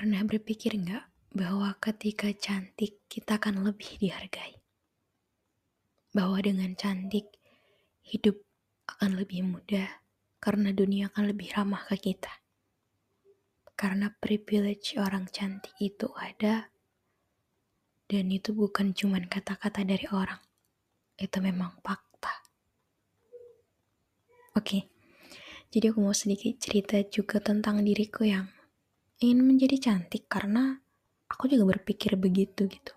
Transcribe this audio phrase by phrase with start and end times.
[0.00, 4.56] Pernah berpikir nggak bahwa ketika cantik kita akan lebih dihargai?
[6.16, 7.28] Bahwa dengan cantik
[8.08, 8.40] hidup
[8.88, 10.00] akan lebih mudah
[10.40, 12.32] karena dunia akan lebih ramah ke kita.
[13.76, 16.72] Karena privilege orang cantik itu ada
[18.08, 20.40] dan itu bukan cuma kata-kata dari orang.
[21.20, 22.40] Itu memang fakta.
[24.56, 24.88] Oke.
[25.68, 28.48] Jadi aku mau sedikit cerita juga tentang diriku yang
[29.20, 30.80] ingin menjadi cantik karena
[31.28, 32.92] aku juga berpikir begitu gitu.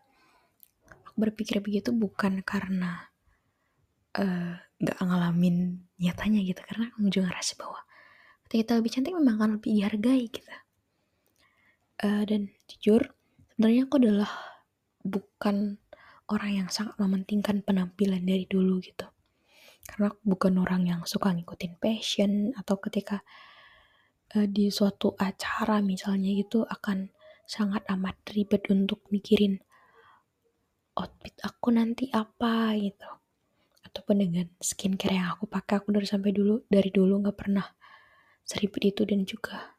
[1.04, 3.12] Aku berpikir begitu bukan karena
[4.18, 7.80] uh, ngalamin nyatanya gitu karena aku juga ngerasa bahwa
[8.48, 10.52] ketika kita lebih cantik memang akan lebih dihargai gitu.
[12.04, 13.14] Uh, dan jujur
[13.54, 14.32] sebenarnya aku adalah
[15.06, 15.78] bukan
[16.32, 19.06] orang yang sangat mementingkan penampilan dari dulu gitu
[19.84, 23.22] karena aku bukan orang yang suka ngikutin passion atau ketika
[24.38, 27.10] uh, di suatu acara misalnya gitu akan
[27.44, 29.60] sangat amat ribet untuk mikirin
[30.98, 33.10] outfit aku nanti apa gitu.
[33.84, 37.66] Ataupun dengan skincare yang aku pakai aku dari sampai dulu dari dulu nggak pernah
[38.42, 39.78] seribet itu dan juga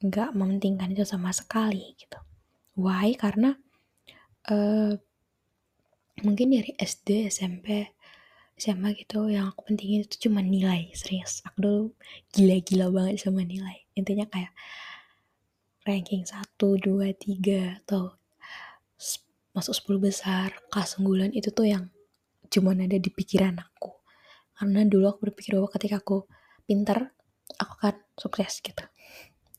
[0.00, 2.20] nggak mementingkan itu sama sekali gitu.
[2.76, 3.16] Why?
[3.16, 3.52] Karena
[4.48, 4.92] uh,
[6.24, 7.96] mungkin dari SD SMP
[8.60, 11.40] SMA gitu yang aku pentingin itu cuma nilai serius.
[11.48, 11.82] Aku dulu
[12.28, 13.88] gila-gila banget sama nilai.
[13.96, 14.52] Intinya kayak
[15.88, 18.12] ranking 1, 2, 3 atau
[19.56, 21.88] masuk 10 besar kelas unggulan itu tuh yang
[22.52, 23.96] cuma ada di pikiran aku.
[24.60, 26.28] Karena dulu aku berpikir bahwa ketika aku
[26.68, 27.16] pinter
[27.56, 28.84] aku akan sukses gitu.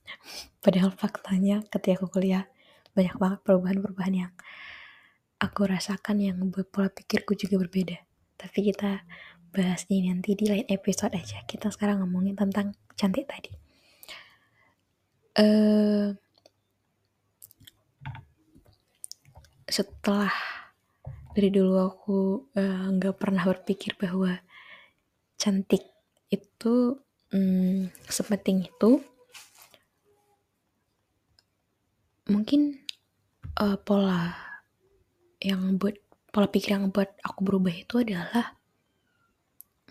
[0.63, 2.45] Padahal faktanya ketika aku kuliah
[2.93, 4.31] banyak banget perubahan-perubahan yang
[5.41, 6.37] aku rasakan yang
[6.69, 8.10] pola pikirku juga berbeda
[8.41, 9.05] tapi kita
[9.53, 11.45] bahas ini nanti di lain episode aja.
[11.45, 13.53] Kita sekarang ngomongin tentang cantik tadi.
[15.37, 16.11] Uh,
[19.69, 20.33] setelah
[21.31, 22.19] dari dulu aku
[22.59, 24.35] eh, nggak uh, pernah berpikir bahwa
[25.39, 25.87] cantik
[26.27, 26.99] itu
[27.31, 28.99] um, sepenting itu
[32.27, 32.83] mungkin
[33.63, 34.35] uh, pola
[35.39, 35.95] yang buat
[36.31, 38.55] pola pikir yang buat aku berubah itu adalah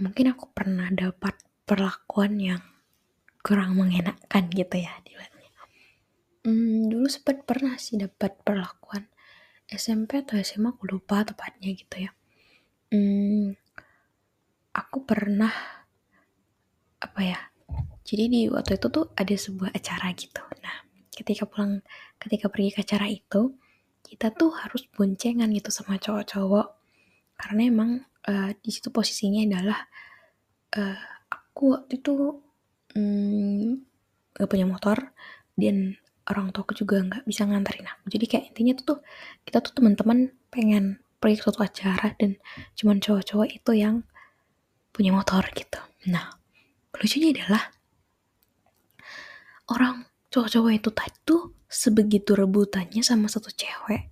[0.00, 1.36] mungkin aku pernah dapat
[1.68, 2.62] perlakuan yang
[3.44, 5.12] kurang mengenakan gitu ya di
[6.40, 9.04] Hmm, dulu sempat pernah sih dapat perlakuan
[9.68, 12.10] SMP atau SMA aku lupa tepatnya gitu ya.
[12.88, 13.52] Hmm,
[14.72, 15.52] aku pernah
[16.96, 17.38] apa ya?
[18.08, 20.40] Jadi di waktu itu tuh ada sebuah acara gitu.
[20.64, 20.76] Nah,
[21.12, 21.84] ketika pulang,
[22.16, 23.52] ketika pergi ke acara itu,
[24.10, 26.66] kita tuh harus boncengan gitu sama cowok-cowok.
[27.38, 27.90] Karena emang
[28.26, 29.86] uh, di situ posisinya adalah
[30.74, 30.98] uh,
[31.30, 32.42] aku waktu itu
[34.34, 35.14] gak punya motor
[35.54, 35.94] dan
[36.26, 38.10] orang tuaku juga nggak bisa nganterin aku.
[38.10, 38.98] Jadi kayak intinya tuh, tuh
[39.46, 42.34] kita tuh teman-teman pengen pergi ke suatu acara dan
[42.74, 44.02] cuman cowok-cowok itu yang
[44.90, 45.78] punya motor gitu.
[46.10, 46.34] Nah
[46.98, 47.62] lucunya adalah
[49.70, 54.10] orang cowok-cowok itu tadi tuh sebegitu rebutannya sama satu cewek.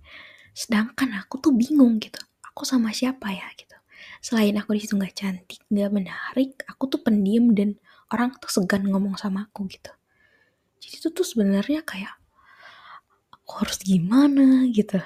[0.51, 2.19] Sedangkan aku tuh bingung gitu.
[2.51, 3.75] Aku sama siapa ya gitu.
[4.19, 7.79] Selain aku di situ nggak cantik nggak menarik aku tuh pendiam dan
[8.11, 9.91] orang tuh segan ngomong sama aku gitu.
[10.83, 12.15] Jadi itu tuh sebenarnya kayak
[13.31, 14.67] aku harus gimana?
[14.71, 14.99] gitu.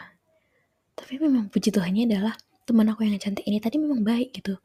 [0.93, 2.33] Tapi memang puji Tuhannya adalah
[2.65, 4.57] teman aku yang cantik ini tadi memang baik gitu.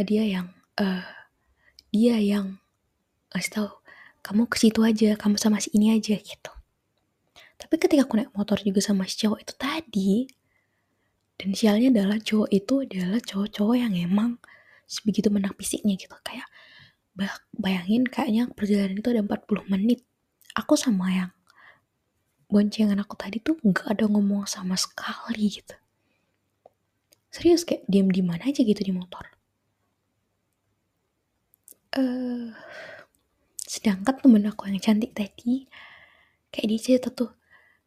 [0.00, 0.48] Dia yang
[0.80, 1.04] uh,
[1.92, 2.56] dia yang
[3.28, 3.68] kasih tahu
[4.20, 6.52] kamu ke situ aja kamu sama si ini aja gitu.
[7.60, 10.12] Tapi ketika aku naik motor juga sama si cowok itu tadi
[11.40, 14.36] dan sialnya adalah cowok itu adalah cowok-cowok yang emang
[14.84, 16.12] sebegitu menang fisiknya gitu.
[16.24, 16.48] Kayak
[17.56, 20.04] bayangin kayaknya perjalanan itu ada 40 menit.
[20.56, 21.30] Aku sama yang
[22.50, 25.76] boncengan aku tadi tuh nggak ada ngomong sama sekali gitu.
[27.30, 29.22] Serius kayak diam di mana aja gitu di motor.
[31.94, 32.50] Uh,
[33.80, 35.64] sedangkan temen aku yang cantik tadi
[36.52, 37.32] kayak dia cerita tuh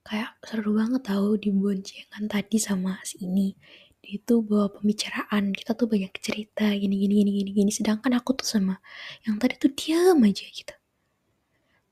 [0.01, 3.53] kayak seru banget tahu di boncengan tadi sama si ini.
[4.01, 7.71] Dia tuh bawa pembicaraan kita tuh banyak cerita gini gini gini gini gini.
[7.71, 8.81] Sedangkan aku tuh sama
[9.21, 10.73] yang tadi tuh diam aja gitu.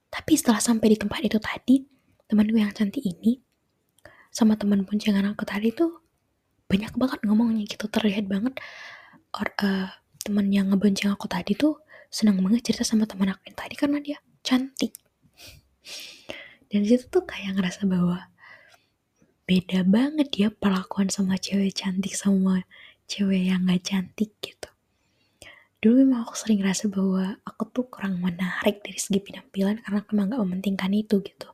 [0.10, 1.86] Tapi setelah sampai di tempat itu tadi
[2.26, 3.38] temanku yang cantik ini
[4.34, 6.02] sama teman boncengan aku tadi tuh
[6.66, 7.86] banyak banget ngomongnya gitu.
[7.86, 8.58] Terlihat banget
[9.38, 9.94] or, uh,
[10.26, 11.80] teman yang ngebonceng aku tadi tuh
[12.12, 14.92] senang banget cerita sama teman aku yang tadi karena dia cantik.
[16.68, 18.32] Dan situ tuh kayak ngerasa bahwa
[19.48, 22.68] beda banget dia perlakuan sama cewek cantik sama
[23.08, 24.70] cewek yang gak cantik gitu.
[25.82, 30.16] Dulu memang aku sering ngerasa bahwa aku tuh kurang menarik dari segi penampilan karena aku
[30.16, 31.50] emang gak mementingkan itu gitu.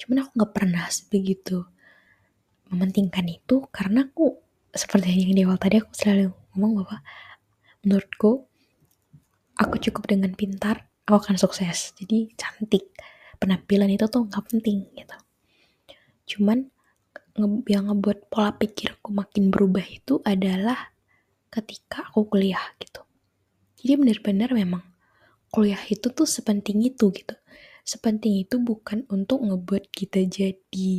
[0.00, 1.64] Cuman aku gak pernah sebegitu
[2.68, 4.36] mementingkan itu karena aku
[4.68, 7.00] seperti yang di awal tadi aku selalu ngomong bahwa
[7.80, 8.44] menurutku
[9.58, 11.92] aku cukup dengan pintar, aku akan sukses.
[11.98, 12.94] Jadi cantik.
[13.38, 15.16] Penampilan itu tuh nggak penting gitu.
[16.26, 16.70] Cuman
[17.70, 20.90] yang ngebuat pola pikirku makin berubah itu adalah
[21.50, 23.02] ketika aku kuliah gitu.
[23.78, 24.82] Jadi benar-benar memang
[25.54, 27.34] kuliah itu tuh sepenting itu gitu.
[27.86, 30.90] Sepenting itu bukan untuk ngebuat kita jadi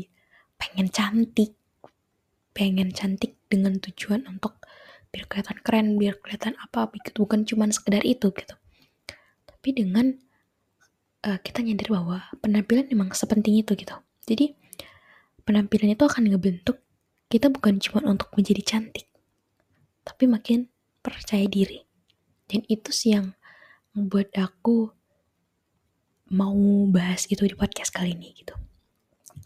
[0.55, 1.59] pengen cantik.
[2.55, 4.58] Pengen cantik dengan tujuan untuk
[5.09, 7.25] biar kelihatan keren biar kelihatan apa gitu.
[7.25, 8.55] Bukan cuma sekedar itu gitu.
[9.49, 10.15] Tapi dengan
[11.25, 13.95] uh, kita nyadar bahwa penampilan memang sepenting itu gitu.
[14.25, 14.53] Jadi
[15.43, 16.79] penampilan itu akan ngebentuk
[17.29, 19.09] kita bukan cuma untuk menjadi cantik
[20.09, 20.65] tapi makin
[21.05, 21.85] percaya diri.
[22.49, 23.37] Dan itu sih yang
[23.93, 24.89] membuat aku
[26.33, 26.57] mau
[26.89, 28.57] bahas itu di podcast kali ini gitu.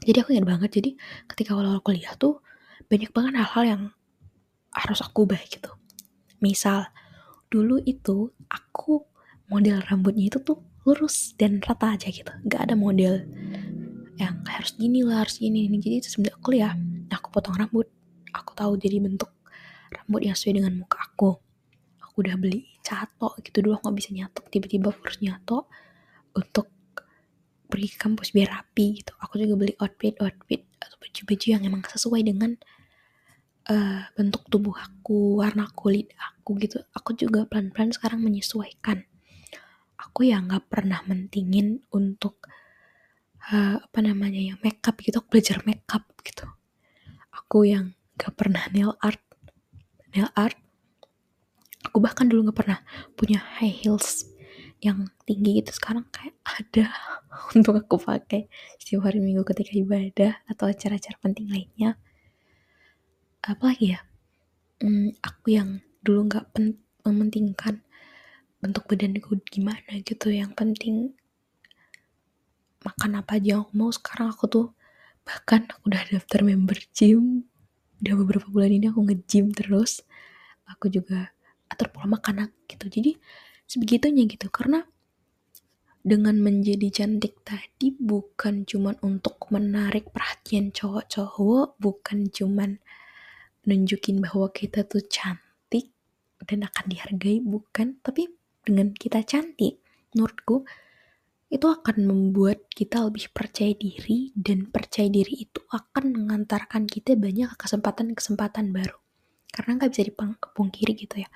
[0.03, 0.89] Jadi aku ingat banget jadi
[1.31, 2.39] ketika awal-awal kuliah tuh
[2.87, 3.83] banyak banget hal-hal yang
[4.73, 5.69] harus aku ubah gitu.
[6.41, 6.89] Misal,
[7.47, 9.05] dulu itu aku
[9.47, 12.33] model rambutnya itu tuh lurus dan rata aja gitu.
[12.49, 13.23] Gak ada model
[14.19, 15.69] yang harus gini lah, harus gini.
[15.69, 15.77] ini.
[15.79, 16.69] Jadi itu sebenarnya aku ya,
[17.13, 17.87] aku potong rambut.
[18.33, 19.29] Aku tahu jadi bentuk
[19.93, 21.37] rambut yang sesuai dengan muka aku.
[22.01, 24.45] Aku udah beli catok gitu dulu aku gak bisa nyatok.
[24.49, 25.69] Tiba-tiba harus nyatok
[26.33, 26.67] untuk
[27.69, 29.13] pergi ke kampus biar rapi gitu.
[29.21, 32.53] Aku juga beli outfit, outfit atau baju-baju yang emang sesuai dengan
[33.69, 36.81] uh, bentuk tubuh aku, warna kulit aku gitu.
[36.95, 39.07] Aku juga pelan-pelan sekarang menyesuaikan.
[39.99, 42.43] Aku ya nggak pernah mentingin untuk
[43.51, 45.23] uh, apa namanya ya makeup gitu.
[45.23, 46.45] Aku belajar makeup gitu.
[47.31, 49.23] Aku yang nggak pernah nail art,
[50.11, 50.59] nail art.
[51.87, 52.79] Aku bahkan dulu nggak pernah
[53.15, 54.33] punya high heels
[54.83, 56.91] yang tinggi gitu sekarang kayak ada
[57.55, 61.95] untuk aku pakai setiap hari minggu ketika ibadah atau acara-acara penting lainnya
[63.43, 63.99] apa lagi ya?
[64.79, 66.55] Hmm, aku yang dulu nggak
[67.03, 67.83] mementingkan
[68.63, 70.31] bentuk badanku gimana gitu.
[70.31, 70.95] Yang penting
[72.87, 73.91] makan apa aja aku mau.
[73.91, 74.67] Sekarang aku tuh
[75.27, 77.43] bahkan aku udah daftar member gym.
[77.99, 80.07] Udah beberapa bulan ini aku nge-gym terus.
[80.63, 81.35] Aku juga
[81.67, 82.87] atur pola makan gitu.
[82.87, 83.19] Jadi
[83.67, 84.47] sebegitunya gitu.
[84.47, 84.79] Karena
[86.03, 92.83] dengan menjadi cantik tadi bukan cuman untuk menarik perhatian cowok-cowok bukan cuman
[93.63, 95.91] nunjukin bahwa kita tuh cantik
[96.43, 97.99] dan akan dihargai bukan?
[98.03, 98.27] Tapi
[98.63, 99.83] dengan kita cantik
[100.15, 100.63] menurutku
[101.53, 107.53] itu akan membuat kita lebih percaya diri dan percaya diri itu akan mengantarkan kita banyak
[107.53, 108.97] kesempatan-kesempatan baru.
[109.53, 111.29] Karena nggak bisa dipungkiri gitu ya.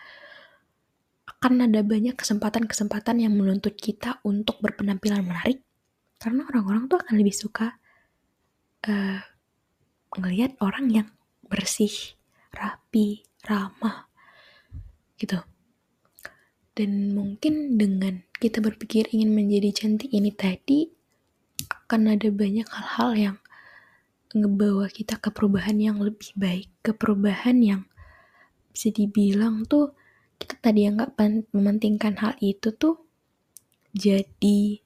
[1.29, 5.61] Akan ada banyak kesempatan-kesempatan yang menuntut kita untuk berpenampilan menarik.
[6.17, 7.77] Karena orang-orang tuh akan lebih suka
[8.89, 9.21] uh,
[10.17, 11.07] ngelihat orang yang
[11.45, 12.16] bersih
[12.57, 14.09] rapi, ramah,
[15.21, 15.37] gitu.
[16.73, 20.89] Dan mungkin dengan kita berpikir ingin menjadi cantik ini tadi,
[21.89, 23.37] akan ada banyak hal-hal yang
[24.35, 27.81] ngebawa kita ke perubahan yang lebih baik, ke perubahan yang
[28.69, 29.97] bisa dibilang tuh
[30.37, 31.17] kita tadi yang nggak
[31.49, 33.01] mementingkan hal itu tuh
[33.97, 34.77] jadi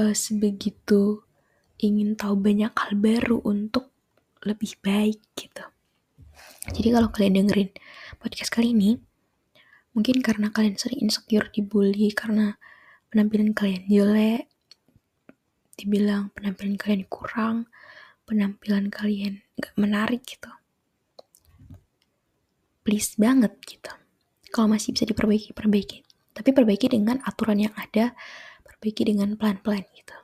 [0.00, 1.20] uh, sebegitu
[1.76, 3.92] ingin tahu banyak hal baru untuk
[4.40, 5.64] lebih baik gitu.
[6.70, 7.70] Jadi kalau kalian dengerin
[8.20, 9.00] podcast kali ini,
[9.96, 12.60] mungkin karena kalian sering insecure dibully karena
[13.10, 14.46] penampilan kalian jelek,
[15.80, 17.56] dibilang penampilan kalian kurang,
[18.28, 20.52] penampilan kalian gak menarik gitu.
[22.84, 23.92] Please banget gitu.
[24.52, 26.04] Kalau masih bisa diperbaiki, perbaiki.
[26.30, 28.14] Tapi perbaiki dengan aturan yang ada,
[28.62, 30.16] perbaiki dengan pelan-pelan gitu.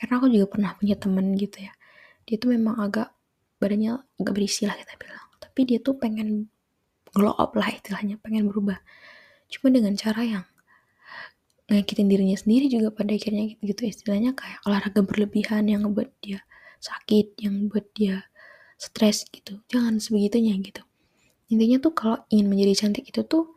[0.00, 1.72] Karena aku juga pernah punya temen gitu ya.
[2.24, 3.12] Dia tuh memang agak
[3.60, 5.24] badannya agak berisi lah kita bilang.
[5.54, 6.50] Tapi dia tuh pengen
[7.14, 8.82] glow up lah istilahnya, pengen berubah.
[9.46, 10.44] Cuma dengan cara yang
[11.70, 16.42] ngakitin dirinya sendiri juga pada akhirnya gitu, istilahnya kayak olahraga berlebihan yang ngebuat dia
[16.82, 18.26] sakit yang buat dia
[18.74, 19.62] stres gitu.
[19.70, 20.82] Jangan sebegitunya gitu.
[21.54, 23.54] Intinya tuh kalau ingin menjadi cantik itu tuh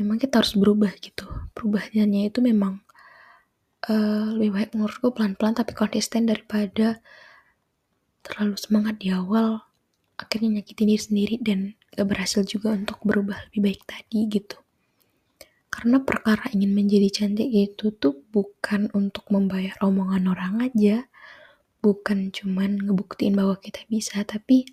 [0.00, 1.28] memang kita harus berubah gitu.
[1.52, 2.80] Perubahannya itu memang
[3.92, 7.04] uh, lebih baik menurutku pelan-pelan tapi konsisten daripada
[8.24, 9.60] terlalu semangat di awal
[10.20, 11.58] akhirnya nyakitin diri sendiri dan
[11.94, 14.56] gak berhasil juga untuk berubah lebih baik tadi gitu
[15.70, 21.10] karena perkara ingin menjadi cantik itu tuh bukan untuk membayar omongan orang aja
[21.84, 24.64] bukan cuman ngebuktiin bahwa kita bisa, tapi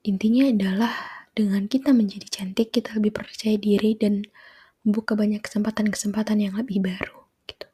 [0.00, 0.96] intinya adalah
[1.36, 4.24] dengan kita menjadi cantik, kita lebih percaya diri dan
[4.80, 7.68] membuka banyak kesempatan-kesempatan yang lebih baru gitu.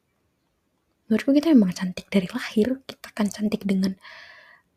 [1.07, 3.95] Menurutku kita memang cantik dari lahir, kita kan cantik dengan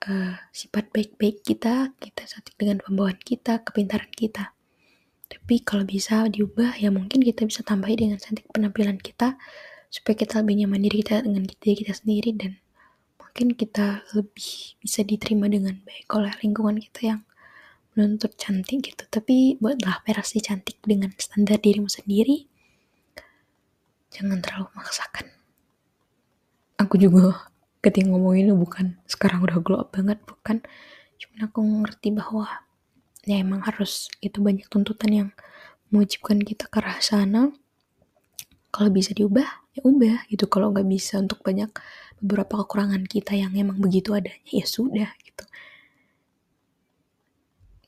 [0.06, 4.56] uh, sifat baik-baik kita, kita cantik dengan pembawaan kita, kepintaran kita.
[5.30, 9.38] Tapi kalau bisa diubah, ya mungkin kita bisa tambahi dengan cantik penampilan kita,
[9.90, 12.52] supaya kita lebih nyaman diri kita dengan diri kita sendiri dan
[13.18, 17.20] mungkin kita lebih bisa diterima dengan baik oleh lingkungan kita yang
[17.98, 22.46] menuntut cantik gitu tapi buatlah versi cantik dengan standar dirimu sendiri
[24.14, 25.26] jangan terlalu memaksakan
[26.78, 27.49] aku juga
[27.80, 29.00] ketika ngomong ini bukan?
[29.08, 30.60] Sekarang udah glow up banget bukan?
[31.16, 32.48] Cuma aku ngerti bahwa
[33.24, 35.28] ya emang harus itu banyak tuntutan yang
[35.92, 37.52] mewajibkan kita ke arah sana.
[38.70, 40.46] Kalau bisa diubah ya ubah gitu.
[40.46, 41.72] Kalau nggak bisa untuk banyak
[42.20, 45.44] beberapa kekurangan kita yang emang begitu adanya ya sudah gitu.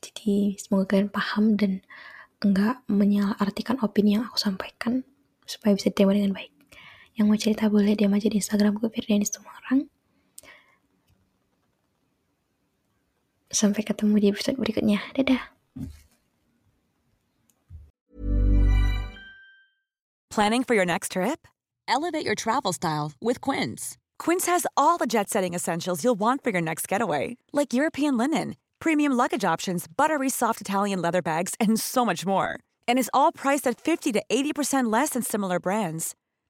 [0.03, 1.79] Jadi semoga kalian paham dan
[2.43, 5.07] enggak menyalahartikan opini yang aku sampaikan
[5.47, 6.52] supaya bisa diterima dengan baik
[7.13, 9.29] yang mau cerita boleh aja di Instagramku Firdanis
[13.53, 15.53] sampai ketemu di episode berikutnya dadah
[20.33, 21.45] Planning for your next trip?
[21.85, 24.01] Elevate your travel style with Quince.
[24.17, 28.17] Quince has all the jet setting essentials you'll want for your next getaway, like European
[28.17, 32.57] linen, premium luggage options, buttery soft Italian leather bags, and so much more.
[32.87, 36.15] And is all priced at 50 to 80% less than similar brands.